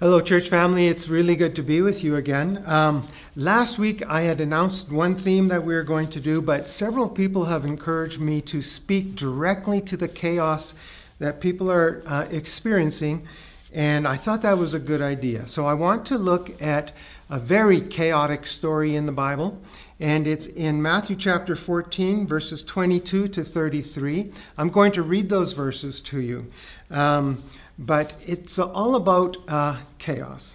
[0.00, 0.88] Hello, church family.
[0.88, 2.62] It's really good to be with you again.
[2.64, 3.06] Um,
[3.36, 7.10] last week I had announced one theme that we were going to do, but several
[7.10, 10.72] people have encouraged me to speak directly to the chaos
[11.18, 13.28] that people are uh, experiencing,
[13.70, 15.46] and I thought that was a good idea.
[15.46, 16.92] So I want to look at
[17.30, 19.60] a very chaotic story in the Bible,
[20.00, 24.32] and it's in Matthew chapter 14, verses 22 to 33.
[24.56, 26.50] I'm going to read those verses to you.
[26.90, 27.42] Um,
[27.78, 30.54] but it's all about uh, chaos.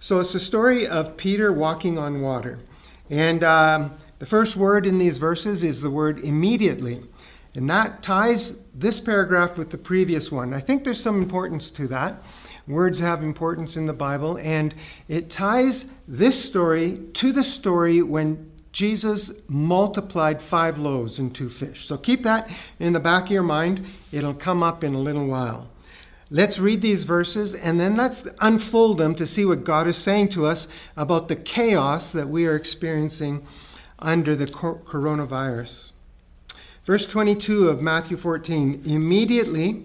[0.00, 2.58] So it's the story of Peter walking on water.
[3.10, 7.02] And um, the first word in these verses is the word immediately.
[7.54, 10.52] And that ties this paragraph with the previous one.
[10.52, 12.22] I think there's some importance to that.
[12.66, 14.74] Words have importance in the Bible, and
[15.08, 21.86] it ties this story to the story when Jesus multiplied five loaves and two fish.
[21.86, 23.86] So keep that in the back of your mind.
[24.10, 25.70] It'll come up in a little while.
[26.30, 30.30] Let's read these verses and then let's unfold them to see what God is saying
[30.30, 33.46] to us about the chaos that we are experiencing
[34.00, 35.92] under the coronavirus.
[36.84, 39.84] Verse 22 of Matthew 14 Immediately,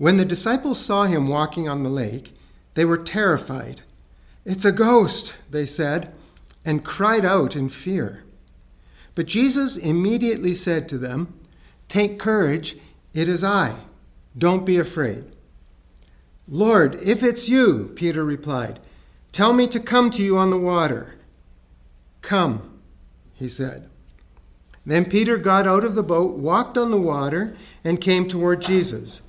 [0.00, 2.32] When the disciples saw him walking on the lake,
[2.72, 3.82] they were terrified.
[4.46, 6.10] It's a ghost, they said,
[6.64, 8.24] and cried out in fear.
[9.14, 11.38] But Jesus immediately said to them,
[11.90, 12.78] Take courage,
[13.12, 13.76] it is I.
[14.38, 15.36] Don't be afraid.
[16.48, 18.80] Lord, if it's you, Peter replied,
[19.32, 21.16] tell me to come to you on the water.
[22.22, 22.80] Come,
[23.34, 23.90] he said.
[24.86, 27.54] Then Peter got out of the boat, walked on the water,
[27.84, 29.20] and came toward Jesus.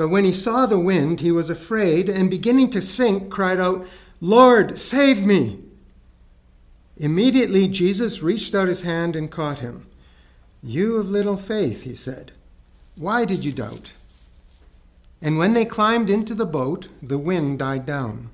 [0.00, 3.86] But when he saw the wind, he was afraid, and beginning to sink, cried out,
[4.22, 5.58] Lord, save me!
[6.96, 9.86] Immediately Jesus reached out his hand and caught him.
[10.62, 12.32] You of little faith, he said,
[12.96, 13.92] why did you doubt?
[15.20, 18.30] And when they climbed into the boat, the wind died down.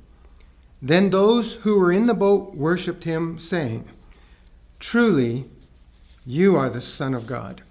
[0.81, 3.88] Then those who were in the boat worshipped him, saying,
[4.78, 5.47] Truly,
[6.25, 7.62] you are the Son of God.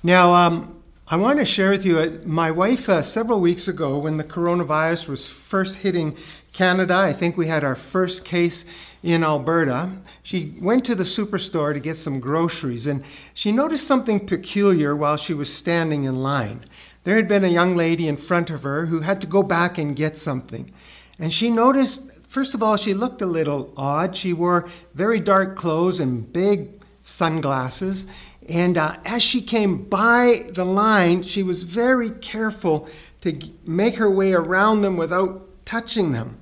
[0.00, 0.75] Now, um,
[1.08, 4.24] I want to share with you, uh, my wife, uh, several weeks ago, when the
[4.24, 6.16] coronavirus was first hitting
[6.52, 8.64] Canada, I think we had our first case
[9.02, 9.90] in Alberta.
[10.24, 15.16] She went to the superstore to get some groceries, and she noticed something peculiar while
[15.16, 16.64] she was standing in line
[17.06, 19.78] there had been a young lady in front of her who had to go back
[19.78, 20.72] and get something.
[21.20, 24.16] And she noticed, first of all, she looked a little odd.
[24.16, 28.06] She wore very dark clothes and big sunglasses.
[28.48, 32.88] And uh, as she came by the line, she was very careful
[33.22, 36.38] to make her way around them without touching them.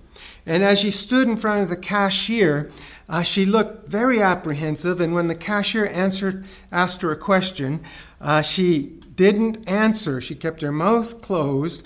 [0.46, 2.70] And as she stood in front of the cashier,
[3.08, 5.00] uh, she looked very apprehensive.
[5.00, 7.82] And when the cashier answered, asked her a question,
[8.20, 10.20] uh, she didn't answer.
[10.20, 11.82] She kept her mouth closed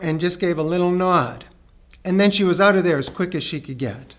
[0.00, 1.44] and just gave a little nod.
[2.04, 4.14] And then she was out of there as quick as she could get.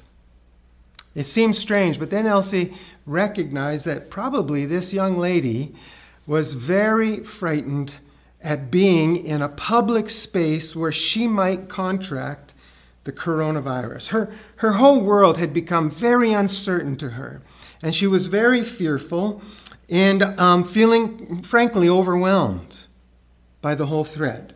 [1.16, 2.74] It seemed strange, but then Elsie
[3.06, 5.76] recognized that probably this young lady
[6.28, 7.96] was very frightened
[8.42, 12.54] at being in a public space where she might contract
[13.04, 14.08] the coronavirus.
[14.10, 17.42] Her, her whole world had become very uncertain to her,
[17.82, 19.42] and she was very fearful
[19.90, 22.76] and um, feeling, frankly, overwhelmed
[23.62, 24.56] by the whole thread.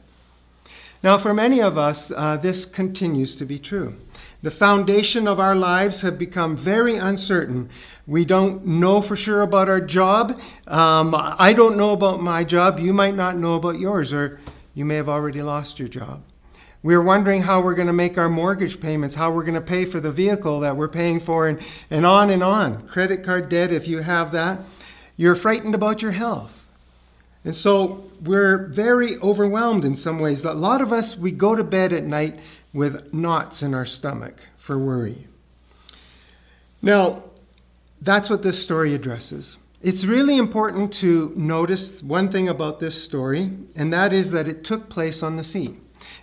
[1.04, 3.98] Now, for many of us, uh, this continues to be true.
[4.46, 7.68] The foundation of our lives have become very uncertain.
[8.06, 10.40] We don't know for sure about our job.
[10.68, 12.78] Um, I don't know about my job.
[12.78, 14.40] You might not know about yours, or
[14.76, 16.22] you may have already lost your job.
[16.84, 19.84] We're wondering how we're going to make our mortgage payments, how we're going to pay
[19.84, 21.60] for the vehicle that we're paying for, and,
[21.90, 22.88] and on and on.
[22.88, 24.60] Credit card debt, if you have that.
[25.18, 26.68] You're frightened about your health.
[27.46, 30.46] And so we're very overwhelmed in some ways.
[30.46, 32.40] A lot of us, we go to bed at night
[32.76, 35.28] with knots in our stomach for worry.
[36.82, 37.24] Now,
[38.02, 39.58] that's what this story addresses.
[39.82, 44.64] It's really important to notice one thing about this story, and that is that it
[44.64, 45.76] took place on the sea.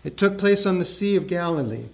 [0.05, 1.87] It took place on the Sea of Galilee.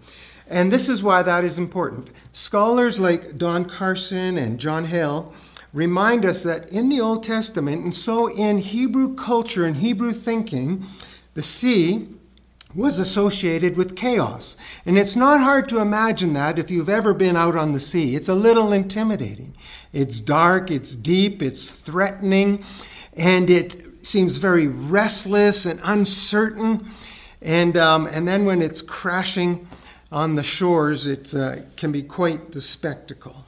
[0.48, 2.08] And this is why that is important.
[2.32, 5.32] Scholars like Don Carson and John Hale
[5.72, 10.84] remind us that in the Old Testament, and so in Hebrew culture and Hebrew thinking,
[11.34, 12.08] the sea
[12.74, 14.56] was associated with chaos.
[14.84, 18.14] And it's not hard to imagine that if you've ever been out on the sea.
[18.14, 19.54] It's a little intimidating.
[19.92, 22.64] It's dark, it's deep, it's threatening,
[23.14, 26.90] and it seems very restless and uncertain.
[27.40, 29.66] And, um, and then when it's crashing
[30.12, 33.44] on the shores, it uh, can be quite the spectacle.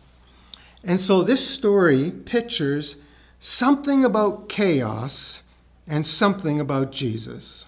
[0.83, 2.97] And so this story pictures
[3.39, 5.41] something about chaos
[5.87, 7.67] and something about Jesus.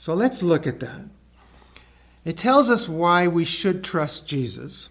[0.00, 1.10] So let's look at that.
[2.24, 4.88] It tells us why we should trust Jesus.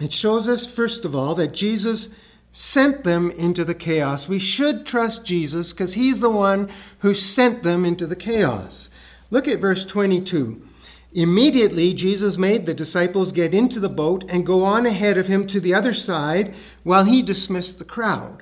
[0.00, 2.08] It shows us, first of all, that Jesus
[2.50, 4.28] sent them into the chaos.
[4.28, 6.70] We should trust Jesus because he's the one
[7.00, 8.88] who sent them into the chaos.
[9.30, 10.66] Look at verse 22.
[11.12, 15.46] Immediately, Jesus made the disciples get into the boat and go on ahead of him
[15.48, 18.41] to the other side while he dismissed the crowd.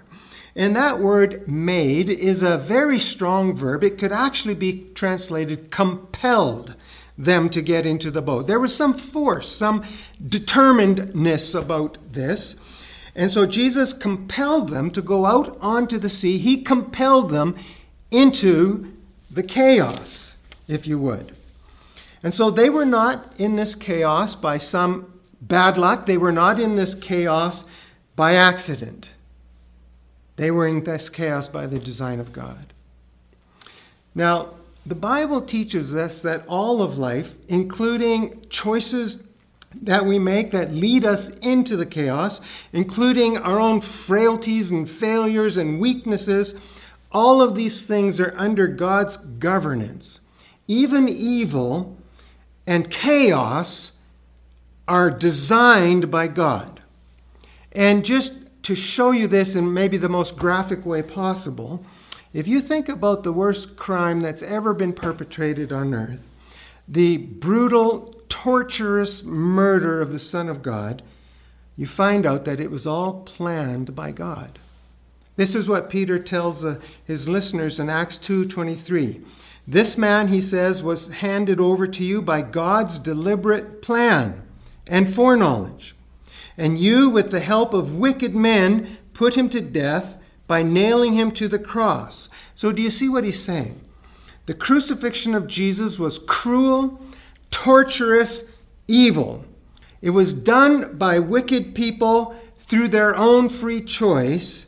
[0.61, 3.83] And that word made is a very strong verb.
[3.83, 6.77] It could actually be translated compelled
[7.17, 8.47] them to get into the boat.
[8.47, 9.87] There was some force, some
[10.23, 12.57] determinedness about this.
[13.15, 16.37] And so Jesus compelled them to go out onto the sea.
[16.37, 17.56] He compelled them
[18.11, 18.93] into
[19.31, 20.35] the chaos,
[20.69, 21.35] if you would.
[22.23, 25.11] And so they were not in this chaos by some
[25.41, 26.05] bad luck.
[26.05, 27.65] They were not in this chaos
[28.15, 29.09] by accident.
[30.41, 32.73] They were in this chaos by the design of God.
[34.15, 34.55] Now,
[34.87, 39.23] the Bible teaches us that all of life, including choices
[39.83, 42.41] that we make that lead us into the chaos,
[42.73, 46.55] including our own frailties and failures and weaknesses,
[47.13, 50.21] all of these things are under God's governance.
[50.67, 51.99] Even evil
[52.67, 53.93] and chaos
[54.89, 56.81] are designed by God.
[57.73, 61.85] And just to show you this in maybe the most graphic way possible,
[62.33, 66.23] if you think about the worst crime that's ever been perpetrated on earth,
[66.87, 71.03] the brutal, torturous murder of the Son of God,
[71.77, 74.59] you find out that it was all planned by God.
[75.37, 79.25] This is what Peter tells the, his listeners in Acts 2:23.
[79.67, 84.43] This man, he says, was handed over to you by God's deliberate plan
[84.87, 85.95] and foreknowledge.
[86.61, 91.33] And you, with the help of wicked men, put him to death by nailing him
[91.33, 92.29] to the cross.
[92.55, 93.81] So, do you see what he's saying?
[94.45, 97.01] The crucifixion of Jesus was cruel,
[97.51, 98.45] torturous,
[98.87, 99.47] evil.
[100.03, 104.67] It was done by wicked people through their own free choice,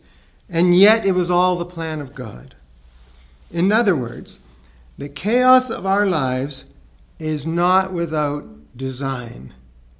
[0.49, 2.55] and yet it was all the plan of God.
[3.50, 4.38] In other words,
[4.97, 6.65] the chaos of our lives
[7.19, 8.47] is not without
[8.79, 9.53] design,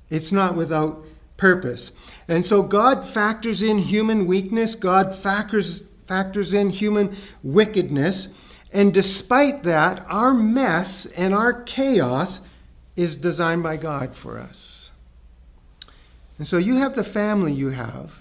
[0.09, 1.05] it's not without
[1.37, 1.91] purpose.
[2.29, 8.29] And so God factors in human weakness, God factors, factors in human wickedness.
[8.73, 12.41] And despite that, our mess and our chaos
[12.97, 14.91] is designed by God for us.
[16.39, 18.13] And so you have the family you have,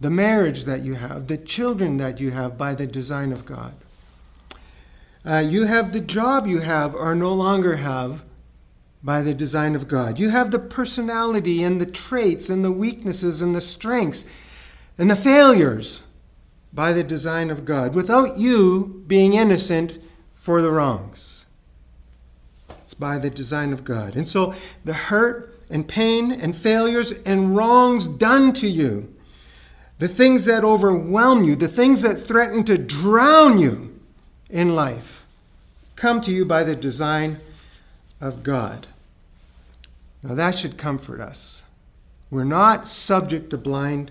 [0.00, 3.74] the marriage that you have, the children that you have by the design of God.
[5.24, 8.22] Uh, you have the job you have or no longer have
[9.02, 10.18] by the design of God.
[10.18, 14.24] You have the personality and the traits and the weaknesses and the strengths
[14.96, 16.02] and the failures
[16.72, 20.00] by the design of God without you being innocent
[20.34, 21.46] for the wrongs.
[22.82, 24.16] It's by the design of God.
[24.16, 29.12] And so the hurt and pain and failures and wrongs done to you,
[29.98, 33.92] the things that overwhelm you, the things that threaten to drown you,
[34.52, 35.24] in life
[35.96, 37.40] come to you by the design
[38.20, 38.86] of God.
[40.22, 41.62] Now, that should comfort us.
[42.30, 44.10] We're not subject to blind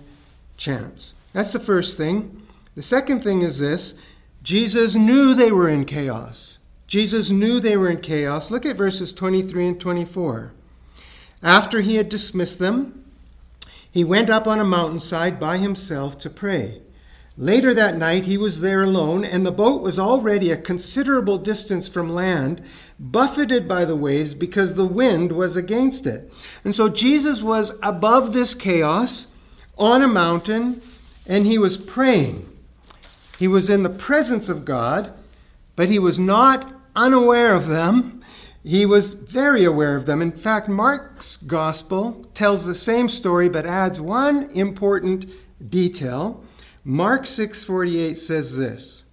[0.56, 1.14] chance.
[1.32, 2.42] That's the first thing.
[2.74, 3.94] The second thing is this
[4.42, 6.58] Jesus knew they were in chaos.
[6.86, 8.50] Jesus knew they were in chaos.
[8.50, 10.52] Look at verses 23 and 24.
[11.42, 13.04] After he had dismissed them,
[13.90, 16.82] he went up on a mountainside by himself to pray.
[17.38, 21.88] Later that night, he was there alone, and the boat was already a considerable distance
[21.88, 22.62] from land,
[23.00, 26.30] buffeted by the waves because the wind was against it.
[26.62, 29.26] And so Jesus was above this chaos
[29.78, 30.82] on a mountain,
[31.26, 32.48] and he was praying.
[33.38, 35.14] He was in the presence of God,
[35.74, 38.22] but he was not unaware of them.
[38.62, 40.20] He was very aware of them.
[40.20, 45.26] In fact, Mark's gospel tells the same story but adds one important
[45.70, 46.44] detail.
[46.84, 49.04] Mark 6:48 says this.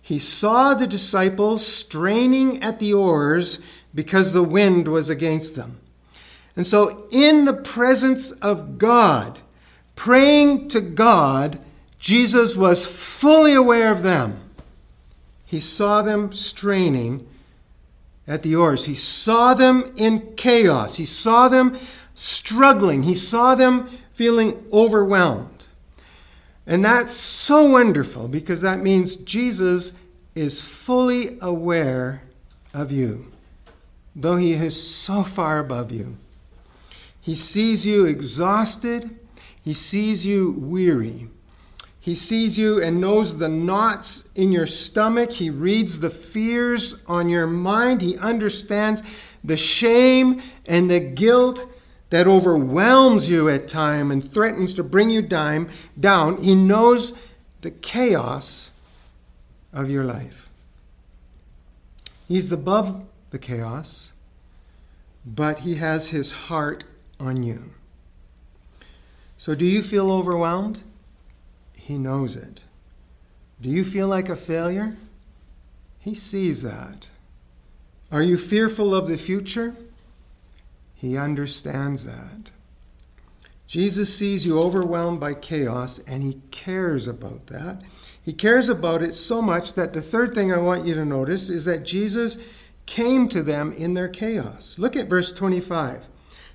[0.00, 3.58] He saw the disciples straining at the oars
[3.94, 5.78] because the wind was against them.
[6.56, 9.38] And so, in the presence of God,
[9.96, 11.58] praying to God,
[11.98, 14.40] Jesus was fully aware of them.
[15.44, 17.26] He saw them straining
[18.26, 18.84] at the oars.
[18.84, 20.96] He saw them in chaos.
[20.96, 21.78] He saw them
[22.14, 23.04] struggling.
[23.04, 25.53] He saw them feeling overwhelmed.
[26.66, 29.92] And that's so wonderful because that means Jesus
[30.34, 32.22] is fully aware
[32.72, 33.30] of you,
[34.16, 36.16] though he is so far above you.
[37.20, 39.18] He sees you exhausted,
[39.62, 41.28] he sees you weary.
[42.00, 45.32] He sees you and knows the knots in your stomach.
[45.32, 48.02] He reads the fears on your mind.
[48.02, 49.02] He understands
[49.42, 51.66] the shame and the guilt
[52.10, 55.68] that overwhelms you at time and threatens to bring you down.
[56.40, 57.12] He knows
[57.62, 58.70] the chaos
[59.72, 60.48] of your life.
[62.28, 64.12] He's above the chaos,
[65.26, 66.84] but he has his heart
[67.18, 67.72] on you.
[69.36, 70.80] So, do you feel overwhelmed?
[71.74, 72.62] He knows it.
[73.60, 74.96] Do you feel like a failure?
[75.98, 77.08] He sees that.
[78.10, 79.74] Are you fearful of the future?
[80.94, 82.50] He understands that.
[83.66, 87.82] Jesus sees you overwhelmed by chaos and he cares about that.
[88.22, 91.48] He cares about it so much that the third thing I want you to notice
[91.48, 92.38] is that Jesus
[92.86, 94.76] came to them in their chaos.
[94.78, 96.04] Look at verse 25.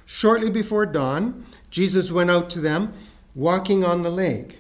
[0.05, 2.93] Shortly before dawn, Jesus went out to them
[3.36, 4.60] walking on the lake.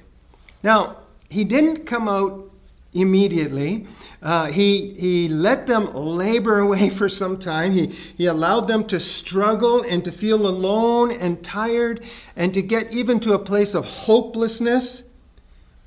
[0.61, 0.97] Now,
[1.29, 2.48] he didn't come out
[2.93, 3.87] immediately.
[4.21, 7.71] Uh, he, he let them labor away for some time.
[7.71, 12.03] He, he allowed them to struggle and to feel alone and tired
[12.35, 15.03] and to get even to a place of hopelessness.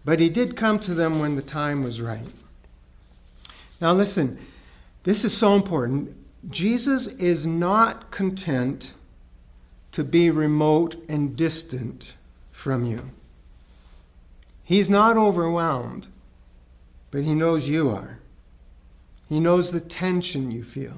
[0.05, 2.27] But he did come to them when the time was right.
[3.81, 4.39] Now, listen,
[5.03, 6.17] this is so important.
[6.51, 8.93] Jesus is not content
[9.93, 12.15] to be remote and distant
[12.51, 13.11] from you.
[14.65, 16.09] He's not overwhelmed,
[17.13, 18.19] but he knows you are.
[19.29, 20.97] He knows the tension you feel.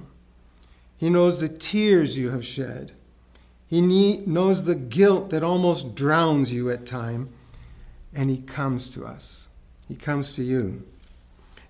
[0.96, 2.92] He knows the tears you have shed.
[3.66, 3.82] He
[4.26, 7.28] knows the guilt that almost drowns you at time,
[8.14, 9.48] and he comes to us.
[9.88, 10.84] He comes to you.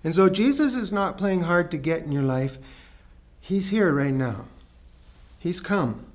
[0.03, 2.57] And so Jesus is not playing hard to get in your life.
[3.41, 4.45] He's here right now.
[5.39, 6.05] He's come.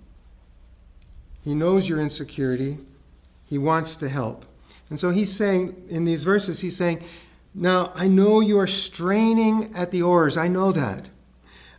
[1.45, 2.79] He knows your insecurity.
[3.47, 4.45] He wants to help.
[4.89, 7.03] And so he's saying, in these verses, he's saying,
[7.55, 10.37] Now I know you are straining at the oars.
[10.37, 11.09] I know that.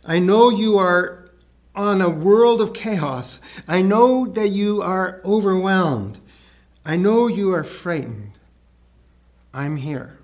[0.04, 1.30] I know you are
[1.74, 3.40] on a world of chaos.
[3.66, 6.20] I know that you are overwhelmed.
[6.84, 8.38] I know you are frightened.
[9.54, 10.18] I'm here.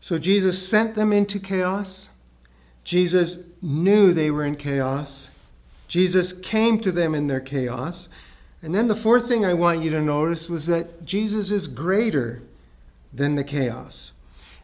[0.00, 2.08] So Jesus sent them into chaos.
[2.82, 5.30] Jesus knew they were in chaos.
[5.88, 8.08] Jesus came to them in their chaos.
[8.62, 12.42] And then the fourth thing I want you to notice was that Jesus is greater
[13.14, 14.12] than the chaos.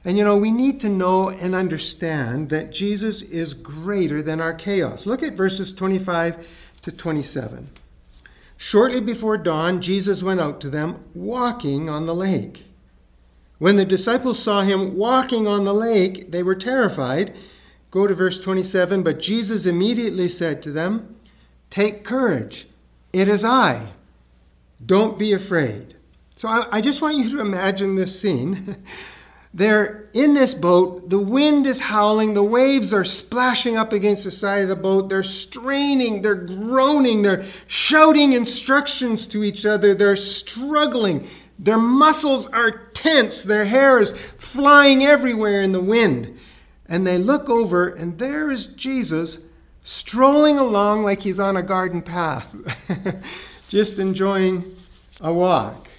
[0.04, 4.54] And you know, we need to know and understand that Jesus is greater than our
[4.54, 5.06] chaos.
[5.06, 6.46] Look at verses 25
[6.82, 7.70] to 27.
[8.56, 12.64] Shortly before dawn, Jesus went out to them walking on the lake.
[13.58, 17.36] When the disciples saw him walking on the lake, they were terrified.
[17.90, 19.02] Go to verse 27.
[19.02, 21.16] But Jesus immediately said to them,
[21.68, 22.68] Take courage.
[23.12, 23.92] It is I.
[24.84, 25.96] Don't be afraid.
[26.40, 28.82] So I, I just want you to imagine this scene.
[29.52, 34.30] They're in this boat, the wind is howling, the waves are splashing up against the
[34.30, 40.14] side of the boat, they're straining, they're groaning, they're shouting instructions to each other, they're
[40.14, 41.28] struggling,
[41.58, 46.38] their muscles are tense, their hair is flying everywhere in the wind.
[46.86, 49.38] And they look over, and there is Jesus
[49.82, 52.54] strolling along like he's on a garden path,
[53.68, 54.76] just enjoying
[55.20, 55.89] a walk.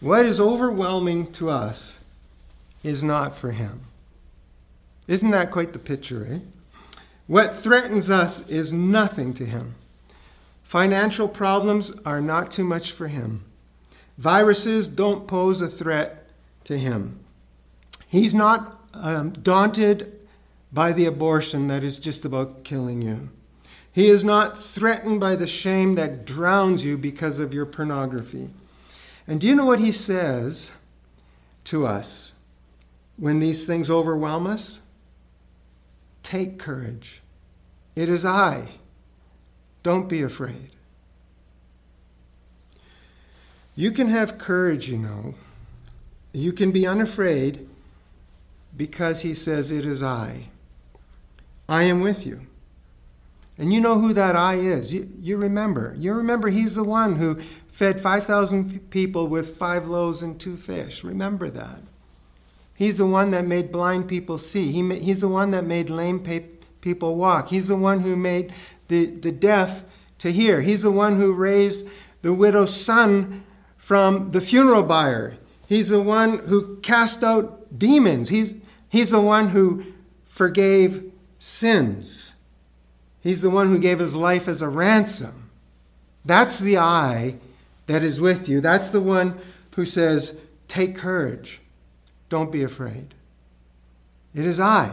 [0.00, 1.98] What is overwhelming to us
[2.82, 3.82] is not for him.
[5.06, 6.38] Isn't that quite the picture, eh?
[7.26, 9.74] What threatens us is nothing to him.
[10.64, 13.44] Financial problems are not too much for him.
[14.18, 16.28] Viruses don't pose a threat
[16.64, 17.20] to him.
[18.06, 20.18] He's not um, daunted
[20.72, 23.28] by the abortion that is just about killing you.
[23.92, 28.50] He is not threatened by the shame that drowns you because of your pornography.
[29.30, 30.72] And do you know what he says
[31.66, 32.32] to us
[33.16, 34.80] when these things overwhelm us?
[36.24, 37.22] Take courage.
[37.94, 38.66] It is I.
[39.84, 40.70] Don't be afraid.
[43.76, 45.36] You can have courage, you know.
[46.32, 47.68] You can be unafraid
[48.76, 50.48] because he says, It is I.
[51.68, 52.48] I am with you.
[53.58, 54.92] And you know who that I is.
[54.92, 55.94] You, you remember.
[55.96, 57.38] You remember he's the one who
[57.72, 61.02] fed 5,000 people with five loaves and two fish.
[61.04, 61.80] Remember that.
[62.74, 64.72] He's the one that made blind people see.
[64.72, 66.20] He, he's the one that made lame
[66.80, 67.48] people walk.
[67.48, 68.54] He's the one who made
[68.88, 69.82] the, the deaf
[70.20, 70.62] to hear.
[70.62, 71.86] He's the one who raised
[72.22, 73.44] the widow's son
[73.76, 75.36] from the funeral buyer.
[75.66, 78.30] He's the one who cast out demons.
[78.30, 78.54] He's,
[78.88, 79.84] he's the one who
[80.24, 82.34] forgave sins.
[83.20, 85.50] He's the one who gave his life as a ransom.
[86.24, 87.36] That's the I
[87.90, 88.60] that is with you.
[88.60, 89.40] That's the one
[89.74, 90.36] who says,
[90.68, 91.60] Take courage.
[92.28, 93.14] Don't be afraid.
[94.32, 94.92] It is I.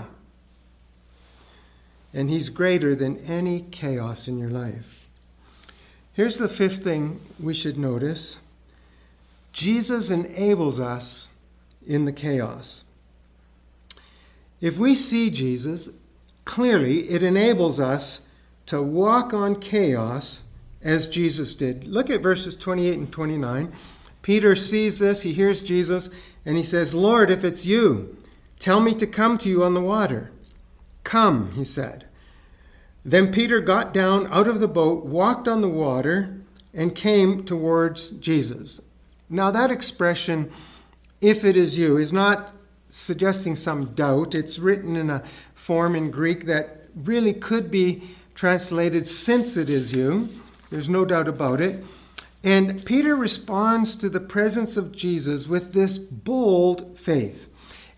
[2.11, 5.05] And he's greater than any chaos in your life.
[6.13, 8.37] Here's the fifth thing we should notice
[9.53, 11.27] Jesus enables us
[11.85, 12.83] in the chaos.
[14.59, 15.89] If we see Jesus,
[16.45, 18.21] clearly it enables us
[18.65, 20.41] to walk on chaos
[20.87, 21.85] as Jesus did.
[21.85, 23.73] Look at verses 28 and 29.
[24.21, 26.09] Peter sees this, he hears Jesus,
[26.45, 28.17] and he says, Lord, if it's you,
[28.57, 30.31] tell me to come to you on the water.
[31.03, 32.05] Come, he said.
[33.03, 36.37] Then Peter got down out of the boat, walked on the water,
[36.73, 38.79] and came towards Jesus.
[39.29, 40.49] Now, that expression,
[41.19, 42.53] if it is you, is not
[42.89, 44.33] suggesting some doubt.
[44.33, 49.91] It's written in a form in Greek that really could be translated, since it is
[49.91, 50.29] you.
[50.69, 51.83] There's no doubt about it.
[52.43, 57.49] And Peter responds to the presence of Jesus with this bold faith.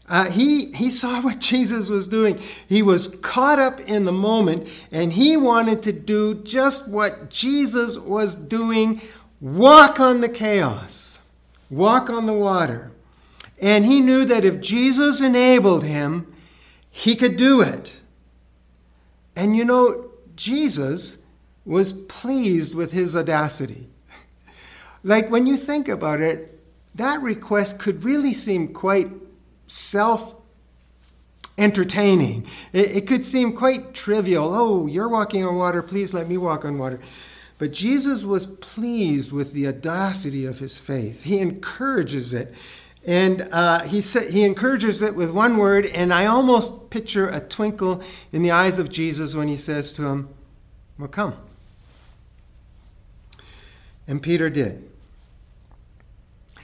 [0.08, 2.42] Uh, he, he saw what Jesus was doing.
[2.68, 7.98] He was caught up in the moment and he wanted to do just what Jesus
[7.98, 9.02] was doing
[9.42, 11.20] walk on the chaos,
[11.70, 12.92] walk on the water.
[13.62, 16.34] And he knew that if Jesus enabled him,
[16.90, 18.02] he could do it.
[19.36, 21.18] And you know, Jesus
[21.66, 23.88] was pleased with his audacity.
[25.04, 26.60] like when you think about it,
[26.96, 29.10] that request could really seem quite
[29.68, 30.36] self
[31.58, 32.48] entertaining.
[32.74, 34.54] It, it, could seem quite trivial.
[34.54, 37.00] Oh, you're walking on water, please let me walk on water.
[37.58, 41.24] But Jesus was pleased with the audacity of his faith.
[41.24, 42.54] He encourages it.
[43.06, 47.40] And uh, he, sa- he encourages it with one word, and I almost picture a
[47.40, 50.30] twinkle in the eyes of Jesus when he says to him,
[50.98, 51.36] Well, come.
[54.10, 54.90] And Peter did.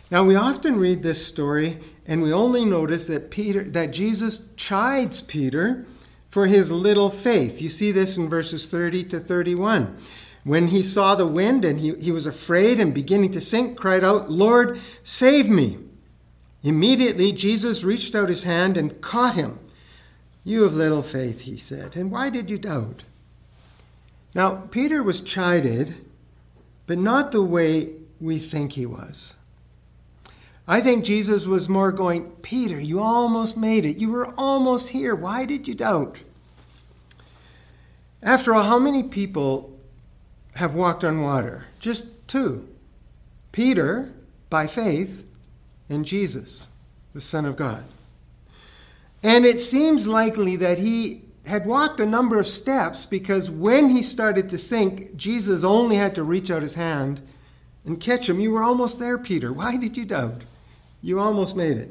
[0.09, 5.21] Now, we often read this story and we only notice that Peter that Jesus chides
[5.21, 5.85] Peter
[6.27, 7.61] for his little faith.
[7.61, 9.97] You see this in verses 30 to 31.
[10.43, 14.03] When he saw the wind and he, he was afraid and beginning to sink, cried
[14.03, 15.77] out, Lord, save me.
[16.63, 19.59] Immediately Jesus reached out his hand and caught him.
[20.43, 23.03] You have little faith, he said, and why did you doubt?
[24.33, 26.04] Now, Peter was chided,
[26.87, 29.33] but not the way we think he was.
[30.67, 33.97] I think Jesus was more going, Peter, you almost made it.
[33.97, 35.13] You were almost here.
[35.13, 36.17] Why did you doubt?
[38.23, 39.77] After all, how many people
[40.55, 41.65] have walked on water?
[41.79, 42.67] Just two
[43.51, 44.11] Peter,
[44.49, 45.23] by faith,
[45.87, 46.67] and Jesus,
[47.13, 47.85] the Son of God.
[49.23, 54.01] And it seems likely that he had walked a number of steps because when he
[54.01, 57.21] started to sink, Jesus only had to reach out his hand
[57.85, 58.39] and catch him.
[58.39, 59.53] You were almost there, Peter.
[59.53, 60.43] Why did you doubt?
[61.01, 61.89] You almost made it.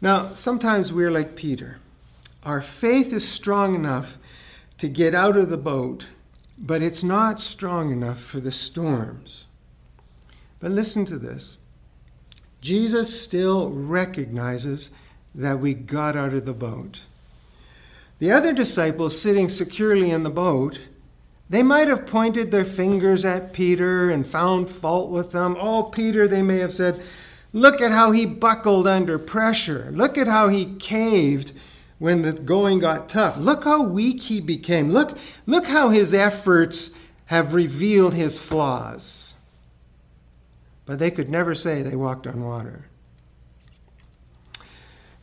[0.00, 1.78] Now, sometimes we're like Peter.
[2.42, 4.18] Our faith is strong enough
[4.78, 6.06] to get out of the boat,
[6.58, 9.46] but it's not strong enough for the storms.
[10.58, 11.58] But listen to this
[12.60, 14.90] Jesus still recognizes
[15.34, 17.00] that we got out of the boat.
[18.22, 20.78] The other disciples sitting securely in the boat,
[21.50, 25.56] they might have pointed their fingers at Peter and found fault with them.
[25.58, 27.02] Oh, Peter, they may have said,
[27.52, 29.90] Look at how he buckled under pressure.
[29.92, 31.50] Look at how he caved
[31.98, 33.36] when the going got tough.
[33.36, 34.90] Look how weak he became.
[34.90, 36.92] Look, look how his efforts
[37.24, 39.34] have revealed his flaws.
[40.86, 42.86] But they could never say they walked on water.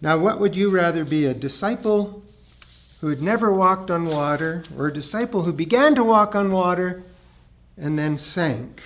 [0.02, 2.24] Now, what would you rather be, a disciple
[3.02, 7.04] who had never walked on water, or a disciple who began to walk on water
[7.78, 8.82] and then sank?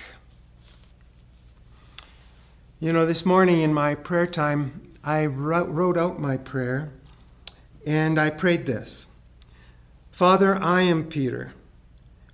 [2.80, 6.92] You know, this morning in my prayer time, I wrote out my prayer
[7.86, 9.06] and I prayed this
[10.10, 11.52] Father, I am Peter.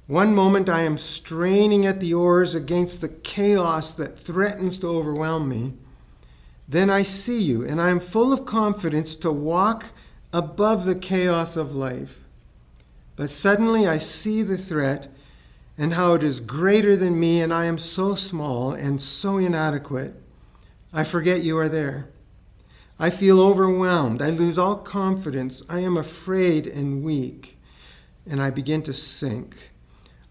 [0.06, 5.48] One moment I am straining at the oars against the chaos that threatens to overwhelm
[5.48, 5.74] me.
[6.68, 9.86] Then I see you, and I am full of confidence to walk
[10.32, 12.20] above the chaos of life.
[13.16, 15.08] But suddenly I see the threat
[15.76, 20.14] and how it is greater than me, and I am so small and so inadequate.
[20.92, 22.08] I forget you are there.
[22.98, 24.20] I feel overwhelmed.
[24.20, 25.62] I lose all confidence.
[25.70, 27.58] I am afraid and weak,
[28.26, 29.70] and I begin to sink.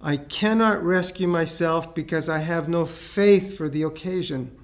[0.02, 4.56] I cannot rescue myself because I have no faith for the occasion.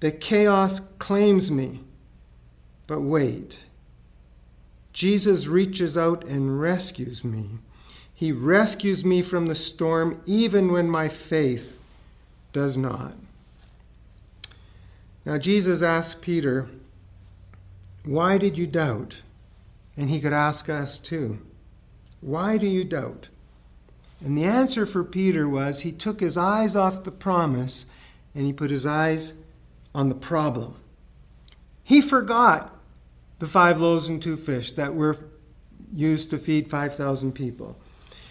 [0.00, 1.80] The chaos claims me.
[2.86, 3.60] But wait.
[4.98, 7.50] Jesus reaches out and rescues me.
[8.12, 11.78] He rescues me from the storm even when my faith
[12.52, 13.12] does not.
[15.24, 16.68] Now, Jesus asked Peter,
[18.04, 19.22] Why did you doubt?
[19.96, 21.38] And he could ask us too,
[22.20, 23.28] Why do you doubt?
[24.20, 27.86] And the answer for Peter was he took his eyes off the promise
[28.34, 29.34] and he put his eyes
[29.94, 30.74] on the problem.
[31.84, 32.74] He forgot
[33.38, 35.16] the five loaves and two fish that were
[35.94, 37.78] used to feed 5,000 people.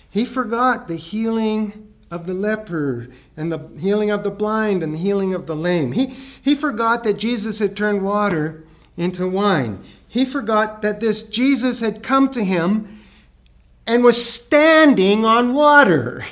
[0.10, 5.00] He forgot the healing of the leper and the healing of the blind and the
[5.00, 5.92] healing of the lame.
[5.92, 8.64] He, he forgot that Jesus had turned water
[8.96, 9.84] into wine.
[10.08, 13.02] He forgot that this Jesus had come to him
[13.86, 16.26] and was standing on water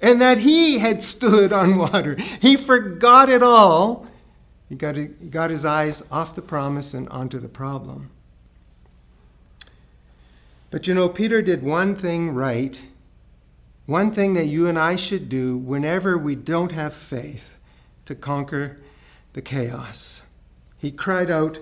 [0.00, 2.16] and that he had stood on water.
[2.40, 4.07] He forgot it all
[4.68, 8.10] he got, he got his eyes off the promise and onto the problem.
[10.70, 12.82] But you know, Peter did one thing right,
[13.86, 17.54] one thing that you and I should do whenever we don't have faith
[18.04, 18.78] to conquer
[19.32, 20.20] the chaos.
[20.76, 21.58] He cried out,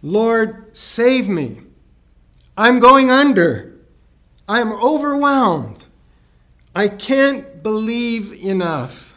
[0.00, 1.58] Lord, save me.
[2.56, 3.74] I'm going under.
[4.48, 5.84] I'm overwhelmed.
[6.74, 9.14] I can't believe enough.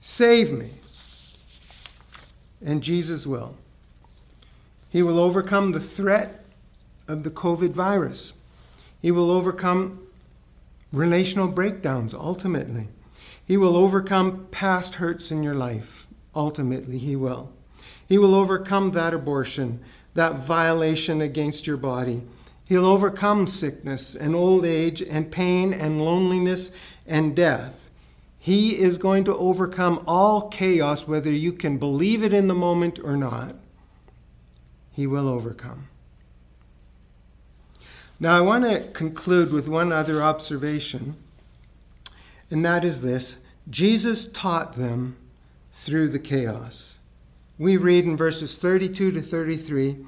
[0.00, 0.70] Save me
[2.64, 3.56] and Jesus will.
[4.88, 6.44] He will overcome the threat
[7.06, 8.32] of the COVID virus.
[9.02, 10.00] He will overcome
[10.92, 12.88] relational breakdowns, ultimately.
[13.44, 16.06] He will overcome past hurts in your life.
[16.34, 17.52] Ultimately, He will.
[18.06, 19.80] He will overcome that abortion,
[20.14, 22.22] that violation against your body.
[22.64, 26.70] He'll overcome sickness and old age and pain and loneliness
[27.06, 27.83] and death.
[28.44, 32.98] He is going to overcome all chaos, whether you can believe it in the moment
[33.02, 33.56] or not.
[34.92, 35.88] He will overcome.
[38.20, 41.16] Now, I want to conclude with one other observation,
[42.50, 43.38] and that is this
[43.70, 45.16] Jesus taught them
[45.72, 46.98] through the chaos.
[47.58, 50.04] We read in verses 32 to 33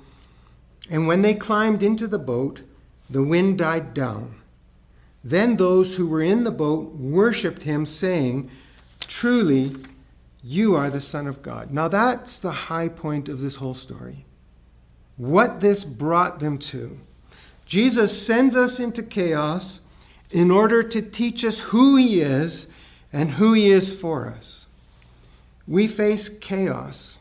[0.90, 2.60] And when they climbed into the boat,
[3.08, 4.42] the wind died down
[5.30, 8.48] then those who were in the boat worshipped him, saying,
[9.00, 9.74] Truly,
[10.40, 11.72] you are the Son of God.
[11.72, 14.24] Now that's the high point of this whole story.
[15.16, 17.00] What this brought them to.
[17.64, 19.80] Jesus sends us into chaos
[20.30, 22.68] in order to teach us who he is
[23.12, 24.66] and who he is for us.
[25.66, 27.18] We face chaos.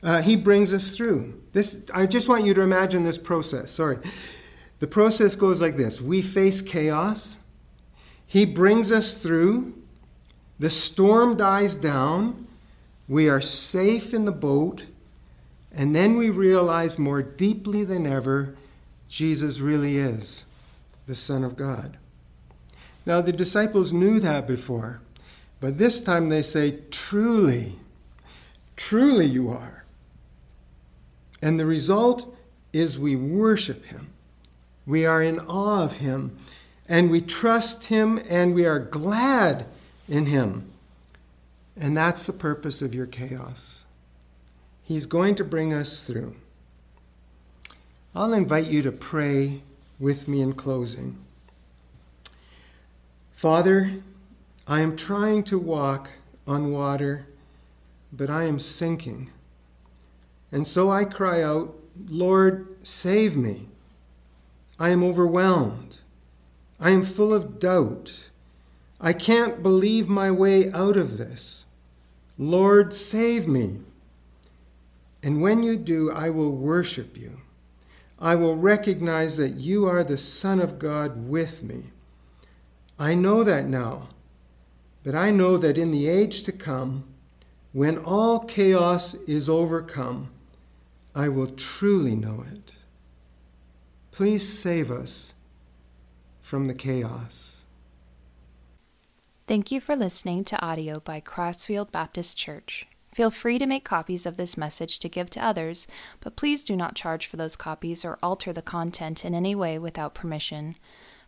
[0.00, 1.42] Uh, he brings us through.
[1.52, 3.72] This, I just want you to imagine this process.
[3.72, 3.98] Sorry.
[4.78, 7.38] The process goes like this we face chaos,
[8.26, 9.74] He brings us through,
[10.58, 12.46] the storm dies down,
[13.08, 14.84] we are safe in the boat,
[15.72, 18.56] and then we realize more deeply than ever
[19.08, 20.44] Jesus really is
[21.06, 21.98] the Son of God.
[23.04, 25.00] Now, the disciples knew that before,
[25.60, 27.78] but this time they say, Truly,
[28.76, 29.84] truly you are.
[31.40, 32.34] And the result
[32.72, 34.12] is we worship Him.
[34.86, 36.38] We are in awe of him,
[36.88, 39.66] and we trust him, and we are glad
[40.08, 40.70] in him.
[41.76, 43.84] And that's the purpose of your chaos.
[44.82, 46.36] He's going to bring us through.
[48.14, 49.62] I'll invite you to pray
[49.98, 51.18] with me in closing.
[53.34, 53.92] Father,
[54.66, 56.10] I am trying to walk
[56.46, 57.26] on water,
[58.12, 59.30] but I am sinking.
[60.52, 61.74] And so I cry out,
[62.08, 63.68] Lord, save me.
[64.78, 65.98] I am overwhelmed.
[66.78, 68.28] I am full of doubt.
[69.00, 71.66] I can't believe my way out of this.
[72.38, 73.78] Lord, save me.
[75.22, 77.40] And when you do, I will worship you.
[78.18, 81.84] I will recognize that you are the Son of God with me.
[82.98, 84.08] I know that now,
[85.02, 87.04] but I know that in the age to come,
[87.72, 90.30] when all chaos is overcome,
[91.14, 92.72] I will truly know it.
[94.16, 95.34] Please save us
[96.40, 97.66] from the chaos.
[99.46, 102.86] Thank you for listening to audio by Crossfield Baptist Church.
[103.12, 105.86] Feel free to make copies of this message to give to others,
[106.20, 109.78] but please do not charge for those copies or alter the content in any way
[109.78, 110.76] without permission.